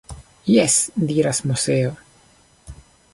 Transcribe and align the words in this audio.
Jes! 0.53 0.75
diras 1.09 1.37
Moseo. 1.47 1.91